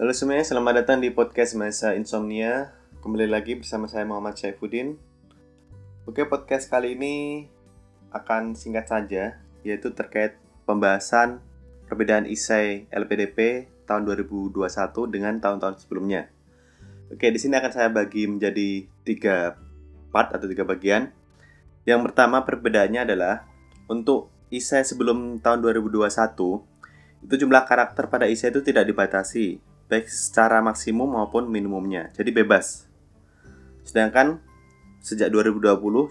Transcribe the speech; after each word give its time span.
Halo 0.00 0.16
semuanya, 0.16 0.48
selamat 0.48 0.80
datang 0.80 1.04
di 1.04 1.12
podcast 1.12 1.52
Masa 1.60 1.92
Insomnia. 1.92 2.72
Kembali 3.04 3.28
lagi 3.28 3.60
bersama 3.60 3.84
saya 3.84 4.08
Muhammad 4.08 4.32
Syaifuddin. 4.32 4.96
Oke, 6.08 6.24
podcast 6.24 6.72
kali 6.72 6.96
ini 6.96 7.44
akan 8.08 8.56
singkat 8.56 8.88
saja, 8.88 9.44
yaitu 9.60 9.92
terkait 9.92 10.40
pembahasan 10.64 11.44
perbedaan 11.84 12.24
isai 12.24 12.88
LPDP 12.88 13.68
tahun 13.84 14.08
2021 14.08 14.56
dengan 15.12 15.36
tahun-tahun 15.36 15.84
sebelumnya. 15.84 16.32
Oke, 17.12 17.28
di 17.28 17.36
sini 17.36 17.60
akan 17.60 17.68
saya 17.68 17.92
bagi 17.92 18.24
menjadi 18.24 18.88
tiga 19.04 19.60
part 20.08 20.32
atau 20.32 20.48
tiga 20.48 20.64
bagian. 20.64 21.12
Yang 21.84 22.08
pertama 22.08 22.40
perbedaannya 22.48 23.04
adalah 23.04 23.44
untuk 23.84 24.32
isai 24.48 24.80
sebelum 24.80 25.44
tahun 25.44 25.60
2021 25.60 26.08
itu 27.20 27.34
jumlah 27.44 27.68
karakter 27.68 28.08
pada 28.08 28.24
isai 28.32 28.48
itu 28.48 28.64
tidak 28.64 28.88
dibatasi 28.88 29.68
baik 29.90 30.06
secara 30.06 30.62
maksimum 30.62 31.10
maupun 31.10 31.50
minimumnya. 31.50 32.14
Jadi 32.14 32.30
bebas. 32.30 32.86
Sedangkan 33.82 34.38
sejak 35.02 35.34
2020 35.34 36.06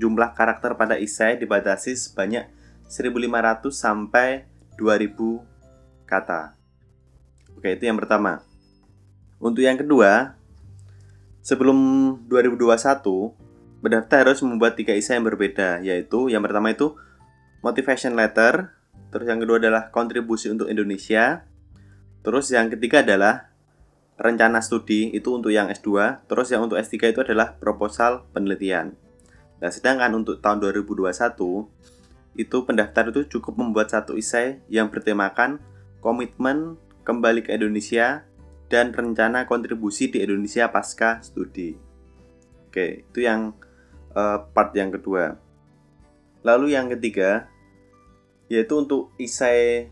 jumlah 0.00 0.32
karakter 0.32 0.72
pada 0.80 0.96
isai 0.96 1.36
dibatasi 1.36 1.92
sebanyak 1.92 2.48
1500 2.88 3.68
sampai 3.68 4.48
2000 4.80 5.44
kata. 6.08 6.56
Oke, 7.60 7.76
itu 7.76 7.84
yang 7.84 8.00
pertama. 8.00 8.40
Untuk 9.36 9.60
yang 9.60 9.76
kedua, 9.76 10.40
sebelum 11.44 11.76
2021, 12.24 13.36
pendaftar 13.84 14.32
harus 14.32 14.40
membuat 14.40 14.80
tiga 14.80 14.96
isai 14.96 15.20
yang 15.20 15.28
berbeda, 15.28 15.84
yaitu 15.84 16.32
yang 16.32 16.40
pertama 16.40 16.72
itu 16.72 16.96
motivation 17.60 18.16
letter, 18.16 18.72
terus 19.12 19.28
yang 19.28 19.40
kedua 19.40 19.60
adalah 19.60 19.92
kontribusi 19.92 20.48
untuk 20.48 20.72
Indonesia, 20.72 21.44
Terus 22.20 22.52
yang 22.52 22.68
ketiga 22.68 23.00
adalah 23.00 23.50
rencana 24.20 24.60
studi 24.60 25.08
itu 25.16 25.32
untuk 25.32 25.48
yang 25.48 25.72
S2, 25.72 26.20
terus 26.28 26.52
yang 26.52 26.68
untuk 26.68 26.76
S3 26.76 27.16
itu 27.16 27.20
adalah 27.24 27.56
proposal 27.56 28.28
penelitian. 28.36 28.92
Nah, 29.60 29.72
sedangkan 29.72 30.12
untuk 30.12 30.44
tahun 30.44 30.60
2021 30.60 31.08
itu 32.36 32.56
pendaftar 32.64 33.08
itu 33.12 33.26
cukup 33.38 33.56
membuat 33.56 33.92
satu 33.92 34.16
isai 34.16 34.60
yang 34.68 34.92
bertemakan 34.92 35.60
komitmen 36.04 36.76
kembali 37.04 37.44
ke 37.44 37.56
Indonesia 37.56 38.24
dan 38.70 38.94
rencana 38.94 39.48
kontribusi 39.48 40.12
di 40.12 40.22
Indonesia 40.22 40.70
pasca 40.70 41.20
studi. 41.24 41.74
Oke, 42.70 43.08
itu 43.10 43.26
yang 43.26 43.56
uh, 44.14 44.46
part 44.54 44.70
yang 44.78 44.94
kedua. 44.94 45.36
Lalu 46.46 46.76
yang 46.76 46.92
ketiga 46.92 47.50
yaitu 48.50 48.74
untuk 48.78 49.14
isai 49.18 49.90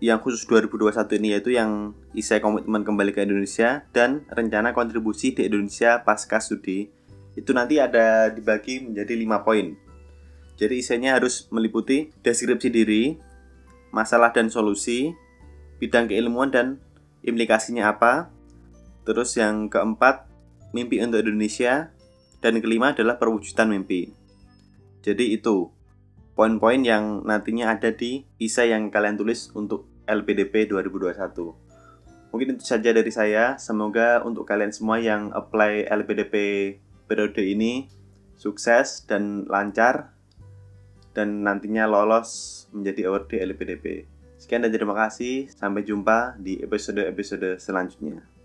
yang 0.00 0.18
khusus 0.24 0.48
2021 0.48 1.20
ini 1.20 1.28
yaitu 1.36 1.52
yang 1.52 1.92
isai 2.16 2.40
komitmen 2.40 2.80
kembali 2.82 3.12
ke 3.12 3.20
Indonesia 3.20 3.84
dan 3.92 4.24
rencana 4.32 4.72
kontribusi 4.72 5.36
di 5.36 5.44
Indonesia 5.44 6.00
pasca 6.00 6.40
studi 6.40 6.88
itu 7.36 7.52
nanti 7.52 7.78
ada 7.78 8.32
dibagi 8.32 8.80
menjadi 8.80 9.14
lima 9.14 9.44
poin. 9.44 9.76
Jadi 10.56 10.80
isainya 10.80 11.16
harus 11.16 11.48
meliputi 11.48 12.12
deskripsi 12.20 12.68
diri, 12.68 13.16
masalah 13.94 14.28
dan 14.34 14.52
solusi, 14.52 15.16
bidang 15.80 16.10
keilmuan 16.10 16.52
dan 16.52 16.66
implikasinya 17.24 17.92
apa. 17.92 18.28
Terus 19.08 19.36
yang 19.40 19.72
keempat, 19.72 20.28
mimpi 20.76 21.00
untuk 21.00 21.24
Indonesia 21.24 21.88
dan 22.44 22.60
kelima 22.60 22.92
adalah 22.92 23.16
perwujudan 23.16 23.72
mimpi. 23.72 24.12
Jadi 25.00 25.32
itu 25.32 25.72
poin-poin 26.40 26.80
yang 26.80 27.20
nantinya 27.28 27.76
ada 27.76 27.92
di 27.92 28.24
isai 28.40 28.72
yang 28.72 28.88
kalian 28.88 29.20
tulis 29.20 29.52
untuk 29.52 29.84
LPDP 30.08 30.72
2021. 30.72 31.36
Mungkin 32.32 32.56
itu 32.56 32.64
saja 32.64 32.96
dari 32.96 33.12
saya. 33.12 33.60
Semoga 33.60 34.24
untuk 34.24 34.48
kalian 34.48 34.72
semua 34.72 34.96
yang 34.96 35.28
apply 35.36 35.84
LPDP 35.92 36.34
periode 37.04 37.44
ini 37.44 37.92
sukses 38.40 39.04
dan 39.04 39.44
lancar 39.52 40.16
dan 41.12 41.44
nantinya 41.44 41.84
lolos 41.84 42.64
menjadi 42.72 43.12
award 43.12 43.36
LPDP. 43.36 44.08
Sekian 44.40 44.64
dan 44.64 44.72
terima 44.72 44.96
kasih. 44.96 45.44
Sampai 45.52 45.84
jumpa 45.84 46.40
di 46.40 46.56
episode-episode 46.64 47.60
selanjutnya. 47.60 48.39